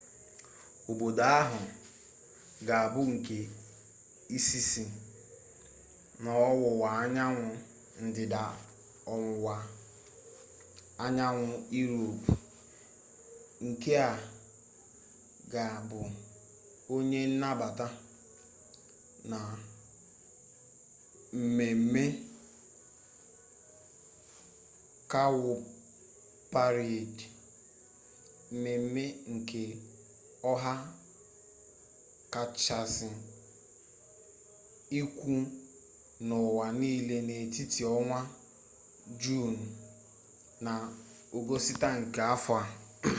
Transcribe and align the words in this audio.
obodo 0.91 1.23
ahụ 1.39 1.57
ga 2.67 2.75
abụ 2.85 3.01
nke 3.13 3.37
izizi 4.35 4.83
n'ọwụwa 6.23 6.87
anyanwụ 7.01 7.47
ndịda 8.05 8.41
ọwụwa 9.13 9.55
anyanwụ 11.03 11.45
iroopu 11.79 12.33
nke 13.67 13.93
ga 15.51 15.63
bụ 15.89 15.99
onye 16.93 17.19
nnabata 17.31 17.87
na 19.31 19.39
mmeme 21.39 22.03
kawụparedị 25.11 27.25
mmeme 28.51 29.03
nka 29.33 29.61
ọha 30.51 30.73
kachasị 32.33 33.07
ukwu 35.03 35.33
n'ụwa 36.27 36.65
n'ile 36.79 37.17
n'etiti 37.27 37.81
ọnwa 37.97 38.19
juunu 39.21 39.63
na 40.65 40.73
ọgọstụ 41.37 41.85
nke 42.01 42.19
afọ 42.33 42.53
a 42.63 42.65